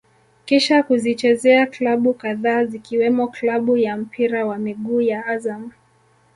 [0.45, 5.71] Kisha kuzichezea klabu kadhaa zikiwemo klabu ya mpira wa miguu ya Azam